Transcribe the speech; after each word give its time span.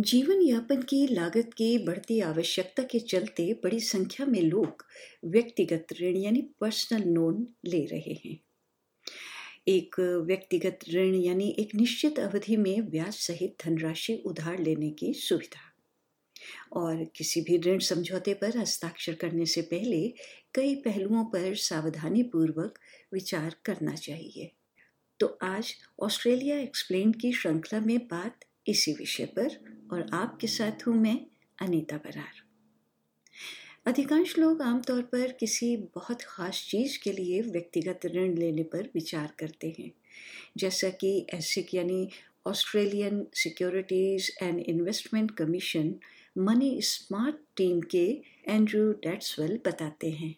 जीवन 0.00 0.42
यापन 0.42 0.82
की 0.82 1.06
लागत 1.06 1.50
की 1.56 1.78
बढ़ती 1.78 2.20
आवश्यकता 2.20 2.82
के 2.82 2.98
चलते 2.98 3.60
बड़ी 3.64 3.80
संख्या 3.80 4.26
में 4.26 4.42
लोग 4.42 4.84
व्यक्तिगत 5.24 5.86
ऋण 6.00 6.16
यानी 6.16 6.42
पर्सनल 6.60 7.02
लोन 7.10 7.48
ले 7.64 7.84
रहे 7.84 8.12
हैं। 8.26 8.40
एक 9.68 10.00
व्यक्तिगत 10.00 10.78
ऋण 10.94 11.14
यानी 11.14 11.56
एक 11.58 11.74
निश्चित 11.74 12.18
अवधि 12.18 12.56
में 12.56 12.90
ब्याज 12.90 13.12
सहित 13.12 13.56
धनराशि 13.64 14.22
उधार 14.26 14.58
लेने 14.58 14.90
की 14.90 15.14
सुविधा। 15.14 15.72
और 16.72 17.04
किसी 17.04 17.40
भी 17.40 17.58
ऋण 17.58 17.78
समझौते 17.78 18.34
पर 18.34 18.58
हस्ताक्षर 18.58 19.14
करने 19.14 19.46
से 19.46 19.62
पहले 19.62 20.14
कई 20.54 20.74
पहलुओं 20.74 21.24
पर 21.24 21.54
सावधानी 21.54 22.22
पूर्वक 22.22 22.78
विचार 23.12 23.56
करना 23.64 23.94
चाहिए। 23.94 24.52
तो 25.20 25.38
आज 25.42 25.74
ऑस्ट्रेलिया 26.02 26.58
एक्सप्लेन 26.58 27.12
की 27.12 27.32
श्रृंखला 27.32 27.80
में 27.80 27.98
बात 27.98 28.40
इसी 28.66 28.92
विषय 28.92 29.26
पर 29.38 29.56
और 29.92 30.06
आपके 30.14 30.46
साथ 30.46 30.86
हूँ 30.86 30.94
मैं 30.94 31.18
अनीता 31.58 31.96
बरार। 31.96 32.42
अधिकांश 33.86 34.36
लोग 34.38 34.62
आमतौर 34.62 35.02
पर 35.02 35.32
किसी 35.40 35.76
बहुत 35.94 36.22
ख़ास 36.22 36.64
चीज़ 36.70 36.98
के 37.02 37.12
लिए 37.12 37.40
व्यक्तिगत 37.42 38.06
ऋण 38.06 38.34
लेने 38.34 38.62
पर 38.62 38.88
विचार 38.94 39.32
करते 39.38 39.74
हैं, 39.78 39.90
जैसा 40.56 40.88
कि 40.90 41.26
एसिक 41.34 41.74
यानी 41.74 42.08
Australian 42.46 43.24
securities 43.34 44.30
and 44.42 44.60
investment 44.60 45.30
commission 45.30 45.94
money 46.38 46.80
smart 46.82 47.36
team 47.56 47.80
के 47.90 48.06
एंड्रू 48.48 48.90
डेट्सवेल 48.92 49.58
बताते 49.66 50.10
हैं। 50.10 50.34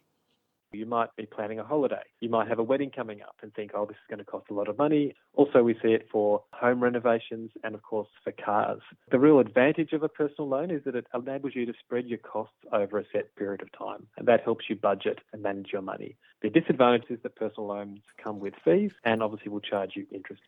You 0.74 0.86
might 0.86 1.16
be 1.16 1.26
planning 1.26 1.60
a 1.60 1.64
holiday. 1.64 2.04
You 2.20 2.30
might 2.30 2.50
have 2.50 2.60
a 2.60 2.64
wedding 2.64 2.92
coming 2.94 3.22
up 3.22 3.36
and 3.42 3.54
think, 3.54 3.72
oh, 3.74 3.86
this 3.86 3.96
is 3.96 4.10
going 4.10 4.20
to 4.20 4.26
cost 4.26 4.48
a 4.52 4.54
lot 4.54 4.68
of 4.68 4.78
money. 4.78 5.14
Also, 5.34 5.64
we 5.64 5.74
see 5.82 5.94
it 5.94 6.08
for 6.12 6.44
home 6.52 6.84
renovations 6.84 7.52
and, 7.64 7.74
of 7.74 7.84
course, 7.84 8.10
for 8.24 8.34
cars. 8.34 8.82
The 9.10 9.18
real 9.18 9.40
advantage 9.40 9.94
of 9.94 10.04
a 10.04 10.10
personal 10.10 10.50
loan 10.50 10.70
is 10.70 10.84
that 10.84 10.96
it 10.96 11.08
enables 11.14 11.56
you 11.56 11.66
to 11.66 11.74
spread 11.80 12.08
your 12.08 12.20
costs 12.20 12.58
over 12.74 13.00
a 13.00 13.06
set 13.14 13.34
period 13.38 13.62
of 13.62 13.72
time, 13.78 14.08
and 14.18 14.28
that 14.28 14.44
helps 14.44 14.66
you 14.70 14.76
budget 14.76 15.20
and 15.32 15.42
manage 15.42 15.72
your 15.72 15.82
money. 15.82 16.18
The 16.42 16.50
disadvantage 16.50 17.10
is 17.10 17.20
that 17.24 17.38
personal 17.38 17.68
loans 17.68 18.02
come 18.22 18.40
with 18.40 18.54
fees 18.66 18.92
and 19.06 19.24
obviously 19.24 19.50
will 19.50 19.62
charge 19.62 19.96
you 19.96 20.06
interest. 20.12 20.42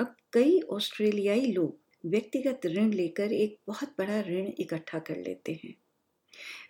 अब 0.00 0.14
कई 0.32 0.60
ऑस्ट्रेलियाई 0.72 1.52
लोग 1.52 2.10
व्यक्तिगत 2.10 2.66
ऋण 2.66 2.90
लेकर 2.92 3.32
एक 3.32 3.58
बहुत 3.68 3.94
बड़ा 3.98 4.20
ऋण 4.28 4.50
इकट्ठा 4.64 4.98
कर 5.08 5.16
लेते 5.26 5.52
हैं 5.64 5.74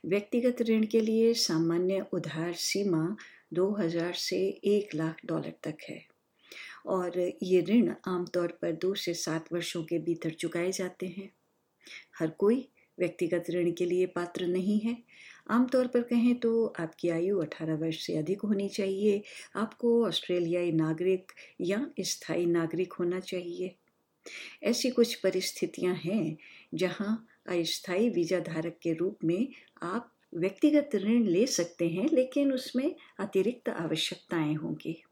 व्यक्तिगत 0.06 0.62
ऋण 0.62 0.86
के 0.86 1.02
लिए 1.02 1.34
सामान्य 1.34 2.06
उधार 2.14 2.54
सीमा 2.54 3.16
2000 3.54 4.14
से 4.14 4.38
एक 4.66 4.96
लाख 4.96 5.18
डॉलर 5.26 5.54
तक 5.64 5.78
है। 5.90 6.06
और 6.86 7.34
ये 7.44 7.62
ऋण 7.62 7.94
आमतौर 8.08 8.48
पर 8.48 8.72
दो 8.72 8.96
से 8.96 9.14
सात 9.14 9.54
वर्षों 9.54 9.84
के 9.84 10.00
भीतर 10.00 10.30
चुकाए 10.30 10.72
जाते 10.72 11.08
हैं। 11.08 11.30
हर 12.20 12.28
कोई 12.28 12.70
व्यक्तिगत 13.00 13.44
ऋण 13.50 13.72
के 13.72 13.86
लिए 13.86 14.06
पात्र 14.06 14.48
नहीं 14.48 14.80
है। 14.80 14.98
आमतौर 15.50 15.88
पर 15.88 16.02
कहें 16.02 16.36
तो 16.36 16.74
आपकी 16.80 17.10
आयु 17.10 17.40
18 17.40 17.76
वर्ष 17.76 18.06
से 18.06 18.18
अधिक 18.18 18.42
होनी 18.42 18.70
चाहिए। 18.70 19.24
आपको 19.56 20.08
ऑस्ट्रेलियाई 20.08 20.72
नागरिक 20.72 21.32
या 21.62 21.92
स्थायी 22.00 22.46
नागरिक 22.46 22.94
होना 22.94 23.20
चाहिए। 23.20 23.76
ऐसी 24.64 24.90
कुछ 24.90 25.16
परिस्थितियाँ 25.16 25.96
हैं 25.96 26.38
जहाँ 26.74 27.28
अस्थायी 27.50 28.10
वीज़ा 28.10 28.40
धारक 28.40 28.78
के 28.84 28.94
रूप 28.94 29.18
में 29.24 29.48
आप 29.84 30.12
व्यक्तिगत 30.36 30.90
ऋण 30.96 31.24
ले 31.24 31.46
सकते 31.48 31.88
हैं, 31.88 32.10
लेकिन 32.14 32.52
उसमें 32.54 32.96
अतिरिक्त 33.20 33.70
आवश्यकताएँ 33.70 34.56
होंगी। 34.56 35.04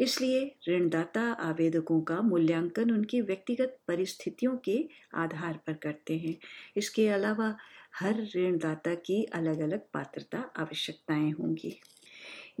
इसलिए 0.00 0.56
ऋणदाता 0.68 1.20
आवेदकों 1.20 2.00
का 2.00 2.20
मूल्यांकन 2.20 2.90
उनकी 2.90 3.20
व्यक्तिगत 3.20 3.76
परिस्थितियों 3.88 4.56
के 4.56 4.78
आधार 5.14 5.58
पर 5.66 5.72
करते 5.72 6.16
हैं। 6.18 6.36
इसके 6.76 7.08
अलावा 7.08 7.56
हर 8.00 8.26
ऋणदाता 8.36 8.94
की 8.94 9.24
अलग 9.24 9.60
अलग 9.60 9.80
पात्रता 9.94 10.38
आवश्यकताएँ 10.56 11.30
होंगी। 11.30 11.80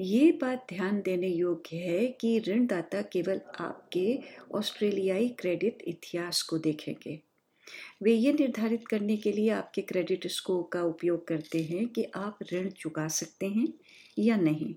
ये 0.00 0.30
बात 0.32 0.66
ध्यान 0.68 1.00
देने 1.00 1.28
योग्य 1.28 1.76
है 1.76 2.06
कि 2.06 2.38
ऋणदाता 2.48 3.02
केवल 3.02 3.40
आपके 3.60 4.18
ऑस्ट्रेलियाई 4.54 5.28
क्रेडिट 5.28 5.82
इतिहास 5.82 6.42
को 6.42 6.58
देखेंगे। 6.58 7.29
वे 8.02 8.12
ये 8.12 8.32
निर्धारित 8.32 8.86
करने 8.88 9.16
के 9.16 9.32
लिए 9.32 9.50
आपके 9.50 9.82
क्रेडिट 9.82 10.26
स्कोर 10.30 10.68
का 10.72 10.82
उपयोग 10.84 11.26
करते 11.28 11.62
हैं 11.62 11.86
कि 11.88 12.04
आप 12.16 12.38
ऋण 12.52 12.68
चुका 12.78 13.06
सकते 13.18 13.48
हैं 13.48 13.66
या 14.18 14.36
नहीं 14.36 14.74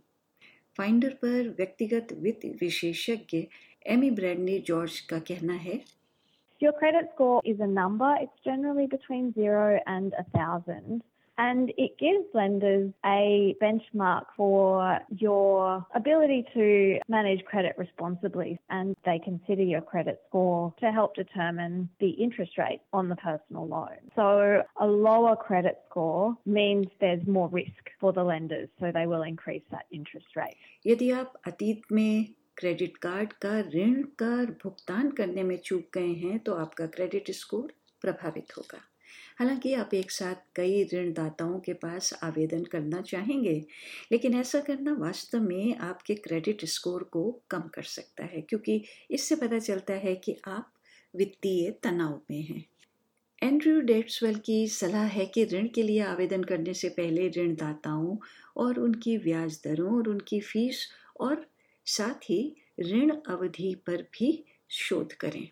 फाइंडर 0.78 1.14
पर 1.24 1.50
व्यक्तिगत 1.58 2.14
वित्त 2.20 2.46
विशेषज्ञ 2.62 3.44
एमी 3.88 4.12
ब्रैडनी 4.12 4.60
जॉर्ज 4.68 5.00
का 5.10 5.20
कहना 5.32 5.54
है 5.68 5.82
Your 6.62 6.72
credit 6.74 7.08
score 7.14 7.42
is 7.44 7.60
a 7.60 7.68
number. 7.68 8.10
It's 8.18 8.44
generally 8.46 8.86
between 8.88 9.34
zero 9.34 9.80
and 9.86 10.14
a 10.14 10.24
thousand. 10.36 11.02
and 11.39 11.73
it 11.79 11.97
gives 11.99 12.27
lenders 12.35 12.93
a 13.07 13.55
benchmark 13.63 14.25
for 14.37 14.99
your 15.17 15.87
ability 15.95 16.45
to 16.53 16.99
manage 17.09 17.45
credit 17.45 17.75
responsibly 17.79 18.59
and 18.71 18.97
they 19.05 19.21
consider 19.25 19.63
your 19.63 19.81
credit 19.81 20.21
score 20.29 20.75
to 20.81 20.91
help 20.91 21.15
determine 21.15 21.89
the 22.01 22.11
interest 22.11 22.59
rate 22.59 22.81
on 22.93 23.09
the 23.09 23.17
personal 23.17 23.67
loan. 23.67 23.97
So 24.17 24.63
a 24.81 24.87
lower 24.87 25.37
credit 25.37 25.79
score 25.89 26.37
means 26.45 26.89
there's 27.01 27.25
more 27.27 27.49
risk 27.49 27.85
for 28.01 28.13
the 28.13 28.25
lenders 28.25 28.69
so 28.81 28.91
they 28.93 29.07
will 29.07 29.23
increase 29.23 29.63
that 29.71 29.87
interest 29.93 30.37
rate. 30.37 30.57
यदि 30.87 31.11
आप 31.11 31.33
अतीत 31.47 31.93
में 31.93 32.35
credit 32.57 32.97
card 32.97 33.33
का 33.45 33.59
ऋण 33.75 34.03
कर 34.21 34.51
भुगतान 34.63 35.11
करने 35.19 35.43
में 35.43 35.57
चूक 35.65 35.85
गए 35.95 36.13
हैं 36.23 36.39
तो 36.47 36.55
आपका 36.55 36.87
क्रेडिट 36.95 37.31
स्कोर 37.41 37.73
प्रभावित 38.03 38.57
होगा 38.57 38.81
हालाँकि 39.40 39.74
आप 39.74 39.94
एक 39.94 40.12
साथ 40.12 40.36
कई 40.56 40.84
ऋणदाताओं 40.94 41.60
के 41.60 41.74
पास 41.74 42.14
आवेदन 42.24 42.64
करना 42.64 43.02
चाहेंगे, 43.02 43.66
लेकिन 44.12 44.36
ऐसा 44.36 44.60
करना 44.60 44.94
वास्तव 44.94 45.42
में 45.42 45.78
आपके 45.78 46.16
क्रेडिट 46.16 46.66
स्कोर 46.66 47.04
को 47.04 47.42
कम 47.50 47.60
कर 47.60 47.84
सकता 47.84 48.26
है, 48.26 48.42
क्योंकि 48.42 48.84
इससे 49.12 49.36
पता 49.36 49.60
चलता 49.60 49.94
है 49.94 50.16
कि 50.16 50.38
आप 50.48 50.74
वित्तीय 51.16 51.72
तनाव 51.72 52.22
में 52.32 52.42
हैं। 52.42 52.66
एंड्रयू 53.44 53.80
डेट्सवेल 53.80 54.36
की 54.36 54.68
सलाह 54.68 55.06
है 55.06 55.26
कि 55.26 55.46
ऋण 55.46 55.68
के 55.68 55.84
लिए 55.84 56.00
आवेदन 56.00 56.44
करने 56.44 56.74
से 56.74 56.90
पहले 56.90 57.28
ऋणदाताओं 57.30 58.18
और 58.58 58.80
उनकी 58.80 59.18
ब्याज 59.18 59.60
दरों 59.64 59.96
और 59.98 60.10
उनकी 60.10 60.40
फ़ीस 60.40 60.88
और 61.20 61.46
साथ 61.86 62.30
ही 62.30 62.56
ऋण 62.80 63.12
अवधि 63.30 63.76
पर 63.88 64.02
भी 64.02 64.44
शोध 64.70 65.14
करें। 65.14 65.50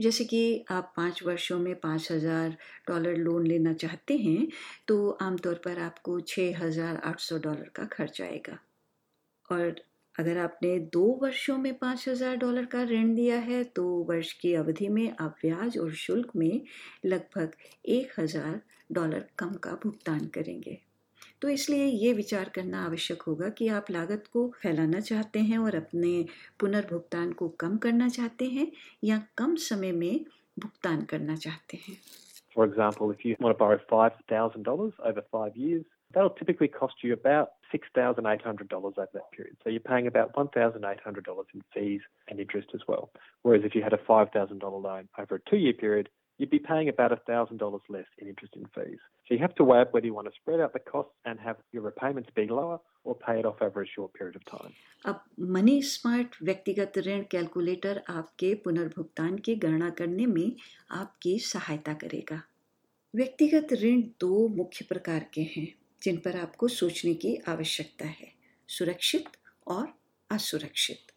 जैसे 0.00 0.24
कि 0.24 0.64
आप 0.70 0.92
पाँच 0.96 1.22
वर्षों 1.22 1.58
में 1.58 1.74
पाँच 1.80 2.10
हज़ार 2.12 2.56
डॉलर 2.88 3.16
लोन 3.16 3.46
लेना 3.46 3.72
चाहते 3.74 4.16
हैं 4.18 4.46
तो 4.88 5.10
आमतौर 5.22 5.60
पर 5.64 5.78
आपको 5.80 6.20
छः 6.20 6.58
हज़ार 6.58 7.00
आठ 7.04 7.20
सौ 7.20 7.38
डॉलर 7.38 7.70
का 7.76 7.84
खर्च 7.92 8.20
आएगा। 8.22 8.58
और 9.48 9.74
अगर 10.14 10.38
आपने 10.38 10.78
दो 10.92 11.04
वर्षों 11.22 11.56
में 11.58 11.72
पाँच 11.74 12.08
हज़ार 12.08 12.36
डॉलर 12.36 12.64
का 12.64 12.82
ऋण 12.84 13.14
दिया 13.14 13.38
है 13.40 13.62
तो 13.66 13.84
वर्ष 14.08 14.32
की 14.32 14.54
अवधि 14.54 14.88
में 14.88 15.16
आप 15.20 15.36
ब्याज 15.42 15.78
और 15.78 15.92
शुल्क 15.96 16.30
में 16.36 16.60
लगभग 17.06 17.54
एक 17.88 18.12
हज़ार 18.18 18.60
डॉलर 18.92 19.24
कम 19.38 19.54
का 19.54 19.70
भुगतान 19.82 20.26
करेंगे। 20.34 20.78
तो 21.42 21.48
इसलिए 21.48 21.84
ये 21.84 22.12
विचार 22.12 22.48
करना 22.54 22.84
आवश्यक 22.84 23.22
होगा 23.22 23.48
कि 23.58 23.68
आप 23.78 23.90
लागत 23.90 24.26
को 24.32 24.46
फैलाना 24.62 25.00
चाहते 25.00 25.40
हैं 25.50 25.58
और 25.58 25.74
अपने 25.74 26.12
पुनर्भुगतान 26.60 27.32
को 27.32 27.48
कम 27.60 27.76
करना 27.76 28.08
चाहते 28.08 28.46
हैं 28.46 28.70
या 29.04 29.22
कम 29.38 29.54
समय 29.70 29.92
में 29.92 30.24
भुगतान 30.58 31.02
करना 31.04 31.36
चाहते 31.36 31.80
हैं 31.88 31.96
For 32.56 32.64
example, 32.64 33.10
if 33.10 33.24
you 33.24 33.34
want 33.40 33.52
to 33.52 33.60
borrow 33.60 33.78
$5,000 33.92 34.92
over 35.08 35.22
five 35.32 35.56
years, 35.56 35.84
that'll 36.14 36.30
typically 36.30 36.68
cost 36.68 37.02
you 37.02 37.12
about 37.12 37.48
$6,800 37.74 38.72
over 38.72 38.90
that 38.96 39.32
period. 39.32 39.56
So 39.64 39.70
you're 39.70 39.80
paying 39.80 40.06
about 40.06 40.34
$1,800 40.34 41.44
in 41.54 41.62
fees 41.74 42.00
and 42.28 42.38
interest 42.38 42.68
as 42.74 42.82
well. 42.86 43.10
Whereas 43.42 43.64
if 43.64 43.74
you 43.74 43.82
had 43.82 43.92
a 43.92 43.98
$5,000 43.98 44.62
loan 44.82 45.08
over 45.18 45.34
a 45.36 45.50
two 45.50 45.56
year 45.56 45.72
period, 45.72 46.08
you'd 46.38 46.50
be 46.50 46.58
paying 46.58 46.88
about 46.88 47.12
$1,000 47.26 47.80
less 47.88 48.06
in 48.18 48.28
interest 48.28 48.54
and 48.56 48.66
fees. 48.74 48.98
So 49.26 49.34
you 49.34 49.40
have 49.40 49.54
to 49.56 49.64
weigh 49.64 49.80
up 49.80 49.94
whether 49.94 50.06
you 50.06 50.14
want 50.14 50.28
to 50.28 50.34
spread 50.34 50.60
out 50.60 50.72
the 50.72 50.80
costs 50.80 51.14
and 51.24 51.38
have 51.40 51.56
your 51.72 51.82
repayments 51.82 52.30
be 52.34 52.46
lower 52.48 52.78
or 53.04 53.14
pay 53.14 53.38
it 53.38 53.46
off 53.46 53.62
over 53.62 53.82
a 53.82 53.86
short 53.86 54.12
period 54.14 54.36
of 54.36 54.44
time. 54.44 54.72
अब 55.06 55.20
money 55.54 55.80
smart 55.82 56.36
व्यक्तिगत 56.42 56.98
ऋण 57.06 57.22
calculator 57.30 58.02
आपके 58.08 58.54
पुनर्भुगतान 58.64 59.36
की 59.46 59.54
गणना 59.64 59.90
करने 59.98 60.26
में 60.26 60.56
आपकी 61.00 61.38
सहायता 61.48 61.94
करेगा 62.02 62.42
व्यक्तिगत 63.14 63.72
ऋण 63.82 64.00
दो 64.20 64.46
मुख्य 64.56 64.84
प्रकार 64.88 65.26
के 65.34 65.42
हैं 65.56 65.66
जिन 66.02 66.16
पर 66.24 66.36
आपको 66.40 66.68
सोचने 66.78 67.14
की 67.24 67.36
आवश्यकता 67.48 68.06
है 68.20 68.32
सुरक्षित 68.68 69.36
और 69.76 69.86
असुरक्षित 70.30 71.13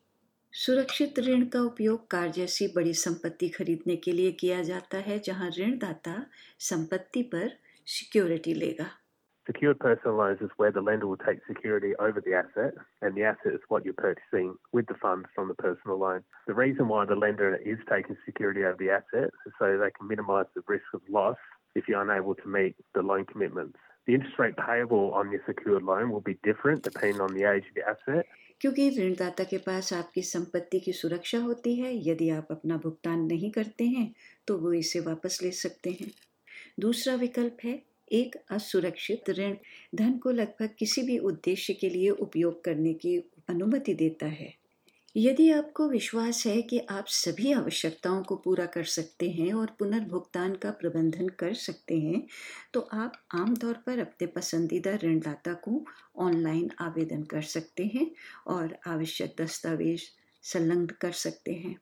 सुरक्षित 0.60 1.20
ऋण 1.26 1.44
का 1.54 1.60
उपयोग 1.62 2.06
कार 2.12 2.30
जैसी 2.36 2.68
बड़ी 2.76 2.94
संपत्ति 3.00 3.48
खरीदने 3.58 3.96
के 4.06 4.12
लिए 4.12 4.32
किया 4.40 4.62
जाता 4.70 4.98
है 5.08 5.18
जहाँ 5.26 5.50
ऋणदाता 5.58 6.14
संपत्ति 6.70 7.22
पर 7.34 7.50
सिक्योरिटी 7.98 8.54
लेगा 8.54 8.88
Secured 9.50 9.80
personal 9.80 10.18
loans 10.18 10.42
is 10.46 10.56
where 10.62 10.72
the 10.78 10.82
lender 10.82 11.08
will 11.10 11.22
take 11.26 11.44
security 11.50 11.92
over 12.06 12.24
the 12.24 12.34
asset, 12.40 12.74
and 13.02 13.16
the 13.16 13.24
asset 13.24 13.54
is 13.58 13.68
what 13.74 13.86
you're 13.86 14.00
purchasing 14.00 14.50
with 14.74 14.88
the 14.88 14.98
funds 15.04 15.30
from 15.36 15.48
the 15.48 15.56
personal 15.62 16.00
loan. 16.00 16.26
The 16.48 16.56
reason 16.56 16.90
why 16.90 17.06
the 17.06 17.16
lender 17.16 17.56
is 17.74 17.86
taking 17.92 18.18
security 18.26 18.66
over 18.66 18.76
the 18.80 18.90
asset 18.98 19.30
is 19.46 19.54
so 19.60 19.70
they 19.78 19.92
can 20.00 20.10
minimise 20.10 20.50
the 20.56 20.66
risk 20.68 20.98
of 21.00 21.14
loss 21.20 21.38
if 21.76 21.88
you're 21.88 22.02
unable 22.02 22.36
to 22.42 22.48
meet 22.58 22.76
the 22.96 23.04
loan 23.14 23.26
commitments. 23.32 23.78
The 24.08 24.14
interest 24.14 24.40
rate 24.40 24.56
payable 24.56 25.14
on 25.14 25.32
your 25.32 25.42
secured 25.46 25.84
loan 25.84 26.10
will 26.10 26.22
be 26.22 26.38
different 26.44 26.82
depending 26.82 27.20
on 27.20 27.34
the 27.34 27.44
age 27.44 27.66
of 27.68 27.76
the 27.76 27.84
asset. 27.90 28.26
क्योंकि 28.62 28.90
ऋणदाता 28.90 29.44
के 29.44 29.58
पास 29.58 29.94
आपकी 29.94 30.22
संपत्ति 30.22 30.80
की 30.80 30.92
सुरक्षा 30.92 31.40
होती 31.40 31.76
है, 31.76 32.10
यदि 32.10 32.30
आप 32.30 32.48
अपना 32.52 32.78
भुगतान 32.78 33.20
नहीं 33.20 33.52
करते 33.52 33.86
हैं 33.86 34.14
तो 34.48 34.58
वो 34.58 34.74
इसे 34.74 35.00
वापस 35.00 35.40
ले 35.44 35.52
सकते 35.52 35.90
हैं। 35.90 36.12
दूसरा 36.80 37.16
विकल्प 37.16 37.58
है 37.64 37.82
एक 38.12 38.36
असुरक्षित 38.52 39.30
ऋण। 39.30 39.56
धन 39.96 40.18
को 40.18 40.32
लगभग 40.32 40.70
किसी 40.80 41.02
भी 41.02 41.18
उद्देश्य 41.18 41.74
के 41.74 41.90
लिए 41.90 42.10
उपयोग 42.10 42.64
करने 42.64 42.94
की 42.94 43.18
अनुमति 43.50 43.94
देता 43.94 44.26
है। 44.26 44.57
यदि 45.20 45.52
आपको 45.52 45.90
विश्वास 45.90 46.46
है 46.48 46.62
कि 46.62 46.80
आप 46.80 47.06
सभी 47.08 47.54
आवश्यकताओं 47.54 48.24
को 48.24 48.36
पूरा 48.36 48.66
कर 48.66 48.84
सकते 48.84 49.30
हैं 49.30 49.54
और 49.54 49.68
पुनर्भुगतान 49.80 50.56
का 50.56 50.72
प्रबंधन 50.72 51.28
कर 51.28 51.54
सकते 51.54 52.00
हैं 52.00 52.28
तो 52.74 52.80
आप 52.80 53.14
आमतौर 53.36 53.74
पर 53.74 54.00
अपने 54.00 54.28
पसंदीदा 54.28 54.96
ऋणदाता 54.96 55.54
को 55.54 55.86
ऑनलाइन 56.18 56.72
आवेदन 56.80 57.24
कर 57.24 57.42
सकते 57.42 57.86
हैं 57.86 58.12
और 58.48 58.78
आवश्यक 58.88 59.36
दस्तावेज़ 59.42 60.02
संलग्न 60.44 60.86
कर 60.86 61.12
सकते 61.12 61.54
हैं। 61.54 61.76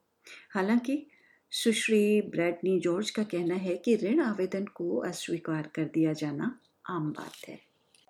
हालाँकि 0.54 1.08
सुश्री 1.52 2.22
ब्रैडनी 2.22 2.80
जॉर्ज 2.80 3.10
का 3.10 3.24
कहना 3.24 3.56
है 3.56 3.76
कि 3.76 3.96
ऋण 3.96 4.20
आवेदन 4.20 4.66
को 4.66 4.98
अस्वीकार 4.98 5.70
कर 5.76 5.84
दिया 5.84 6.14
जाना 6.14 6.60
आम 6.90 7.12
बात 7.12 7.50
है। 7.50 7.60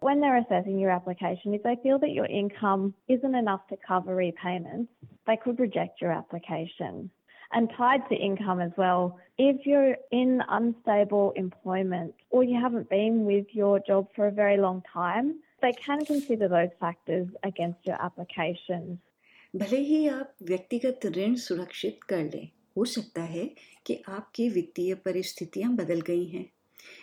When 0.01 0.19
they're 0.19 0.37
assessing 0.37 0.79
your 0.79 0.91
application, 0.91 1.53
if 1.53 1.63
they 1.63 1.75
feel 1.83 1.99
that 1.99 2.11
your 2.11 2.27
income 2.27 2.93
isn't 3.09 3.35
enough 3.35 3.61
to 3.69 3.77
cover 3.89 4.15
repayments, 4.15 5.14
they 5.26 5.36
could 5.36 5.58
reject 5.58 6.00
your 6.00 6.12
application. 6.12 7.10
And 7.52 7.68
tied 7.76 8.08
to 8.08 8.14
income 8.14 8.60
as 8.60 8.70
well, 8.76 9.18
if 9.36 9.66
you're 9.66 9.96
in 10.12 10.40
unstable 10.48 11.32
employment 11.34 12.14
or 12.30 12.44
you 12.44 12.60
haven't 12.60 12.88
been 12.88 13.24
with 13.24 13.46
your 13.52 13.80
job 13.80 14.06
for 14.14 14.28
a 14.28 14.30
very 14.30 14.56
long 14.56 14.82
time, 14.92 15.40
they 15.60 15.72
can 15.72 16.04
consider 16.04 16.46
those 16.48 16.70
factors 16.78 17.28
against 17.42 17.80
your 17.84 18.00
application. 18.00 18.98
भले 19.56 19.78
ही 19.80 20.06
आप 20.08 20.34
व्यक्तिगत 20.42 21.06
ऋण 21.16 21.34
सुरक्षित 21.44 22.02
कर 22.08 22.22
लें 22.34 22.48
हो 22.76 22.84
सकता 22.84 23.22
है 23.22 23.46
कि 23.86 24.02
आपकी 24.08 24.48
वित्तीय 24.48 24.94
परिस्थितियां 24.94 25.74
बदल 25.76 26.00
गई 26.00 26.26
हैं 26.26 26.44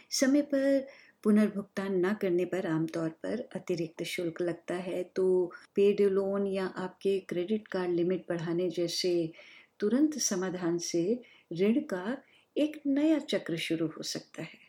समय 0.09 0.41
पर 0.41 0.88
पुनर्भुगतान 1.24 2.06
न 2.06 2.14
करने 2.14 2.44
पर 2.44 2.66
आमतौर 2.66 3.08
पर 3.08 3.48
अतिरिक्त 3.56 4.02
शुल्क 4.02 4.40
लगता 4.42 4.74
है। 4.74 5.02
तो 5.16 5.52
पेड 5.74 6.00
लोन 6.00 6.46
या 6.46 6.66
आपके 6.66 7.19
क्रेडिट 7.20 7.69
कार्ड 7.69 7.90
लिमिट 7.90 8.24
बढ़ाने 8.28 8.69
जैसे 8.70 9.32
तुरंत 9.80 10.19
समाधान 10.19 10.78
से 10.78 11.22
ऋण 11.52 11.80
का 11.80 12.16
एक 12.56 12.80
नया 12.86 13.19
चक्र 13.19 13.56
शुरू 13.56 13.86
हो 13.86 14.02
सकता 14.02 14.42
है। 14.42 14.60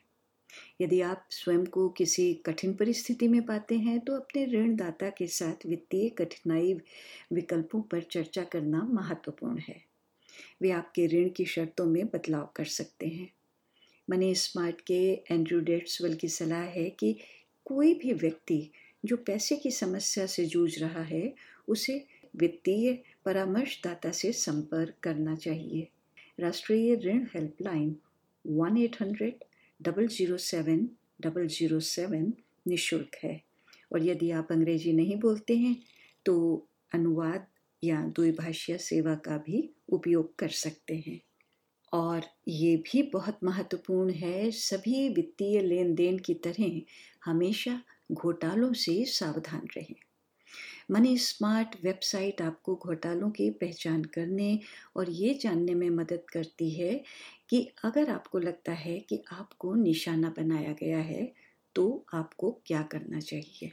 यदि 0.81 1.01
आप 1.01 1.27
स्वयं 1.31 1.65
को 1.65 1.89
किसी 1.89 2.33
कठिन 2.33 2.73
परिस्थिति 2.73 3.27
में 3.27 3.41
पाते 3.45 3.75
हैं 3.75 3.99
तो 3.99 4.15
अपने 4.15 4.45
ऋणदाता 4.45 5.09
के 5.09 5.27
साथ 5.27 5.65
वित्तीय 5.65 6.09
कठिनाई 6.09 6.73
विकल्पों 7.33 7.81
पर 7.81 8.01
चर्चा 8.01 8.43
करना 8.43 8.81
महत्वपूर्ण 8.81 9.59
है। 9.59 9.81
वे 10.61 10.71
आपके 10.71 11.07
ऋण 11.07 11.29
की 11.29 11.45
शर्तों 11.45 11.85
में 11.85 12.05
बदलाव 12.05 12.49
कर 12.55 12.65
सकते 12.65 13.07
हैं। 13.07 13.29
मनी 14.09 14.33
स्मार्ट 14.35 14.81
के 14.81 15.01
एंड्रू 15.31 15.59
डेट्सवेल 15.59 16.15
की 16.15 16.27
सलाह 16.27 16.63
है 16.69 16.89
कि 16.89 17.15
कोई 17.65 17.93
भी 17.93 18.13
व्यक्ति 18.13 18.69
जो 19.05 19.17
पैसे 19.17 19.55
की 19.55 19.71
समस्या 19.71 20.25
से 20.25 20.45
जूझ 20.45 20.79
रहा 20.79 21.01
है, 21.01 21.33
उसे 21.67 22.05
वित्तीय 22.35 22.93
परामर्शदाता 23.25 24.11
से 24.11 24.31
संपर्क 24.31 24.93
करना 25.03 25.35
चाहिए। 25.35 25.87
राष्ट्रीय 26.39 26.95
ऋण 26.95 27.23
helpline 27.35 27.95
one 28.47 28.77
eight 28.77 28.95
hundred 29.01 29.43
double 29.81 30.07
zero 30.07 30.37
seven 30.37 30.87
double 31.21 31.47
zero 31.47 31.79
seven 31.79 32.33
निःशुल्क 32.67 33.15
है। 33.23 33.41
और 33.93 34.03
यदि 34.03 34.31
आप 34.31 34.51
अंग्रेज़ी 34.51 34.93
नहीं 34.93 35.19
बोलते 35.19 35.55
हैं 35.57 35.75
तो 36.25 36.35
अनुवाद 36.93 37.45
या 37.83 38.01
द्विभाषीय 38.07 38.77
सेवा 38.77 39.15
का 39.15 39.37
भी 39.37 39.69
उपयोग 39.89 40.35
कर 40.35 40.49
सकते 40.49 40.95
हैं। 41.07 41.19
और 41.93 42.25
ये 42.47 42.75
भी 42.77 43.01
बहुत 43.03 43.39
महत्वपूर्ण 43.43 44.13
है, 44.13 44.49
सभी 44.51 45.07
वित्तीय 45.09 45.61
लेन 45.61 45.93
देन 45.95 46.17
की 46.19 46.33
तरह 46.45 46.81
हमेशा 47.25 47.81
घोटालों 48.11 48.71
से 48.75 49.03
सावधान 49.09 49.67
रहें। 49.77 49.95
मनी 50.91 51.17
स्मार्ट 51.19 51.75
वेबसाइट 51.83 52.41
आपको 52.41 52.75
घोटालों 52.77 53.29
की 53.31 53.49
पहचान 53.61 54.03
करने 54.15 54.49
और 54.95 55.09
ये 55.11 55.33
जानने 55.35 55.75
में 55.75 55.89
मदद 55.91 56.23
करती 56.33 56.69
है 56.71 56.93
कि 57.49 57.63
अगर 57.85 58.09
आपको 58.09 58.39
लगता 58.39 58.73
है 58.79 58.99
कि 59.01 59.23
आपको 59.33 59.73
निशाना 59.75 60.29
बनाया 60.37 60.73
गया 60.73 60.99
है 61.03 61.31
तो 61.75 61.87
आपको 62.13 62.51
क्या 62.67 62.81
करना 62.91 63.19
चाहिए? 63.21 63.71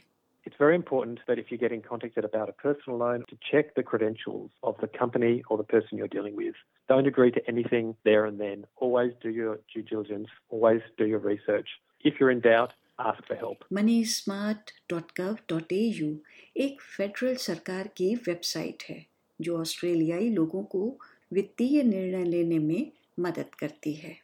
It's 0.50 0.56
very 0.58 0.76
important 0.76 1.18
that 1.26 1.38
if 1.40 1.50
you're 1.50 1.58
getting 1.58 1.82
contacted 1.82 2.24
about 2.24 2.48
a 2.48 2.52
personal 2.52 2.98
loan, 2.98 3.24
to 3.28 3.36
check 3.50 3.74
the 3.74 3.82
credentials 3.82 4.50
of 4.62 4.76
the 4.80 4.86
company 4.86 5.42
or 5.50 5.56
the 5.56 5.64
person 5.64 5.98
you're 5.98 6.06
dealing 6.06 6.36
with. 6.36 6.54
Don't 6.88 7.08
agree 7.08 7.32
to 7.32 7.40
anything 7.48 7.96
there 8.04 8.26
and 8.26 8.38
then. 8.38 8.64
Always 8.76 9.12
do 9.20 9.30
your 9.30 9.58
due 9.74 9.82
diligence. 9.82 10.28
Always 10.50 10.82
do 10.96 11.06
your 11.06 11.18
research. 11.18 11.66
If 12.04 12.20
you're 12.20 12.30
in 12.30 12.38
doubt, 12.40 12.72
ask 12.98 13.24
for 13.26 13.34
help. 13.34 13.64
moneysmart.gov.au 13.72 16.14
एक 16.56 16.80
federal 16.96 17.34
सरकार 17.46 17.88
की 17.96 18.14
website 18.28 18.82
है 18.90 19.04
जो 19.40 19.58
ऑस्ट्रेलियाई 19.60 20.28
लोगों 20.30 20.62
को 20.74 20.98
वित्तीय 21.32 21.82
निर्णय 21.82 22.24
लेने 22.24 22.58
में 22.58 22.92
मदद 23.20 23.54
करती 23.60 23.92
है 23.94 24.16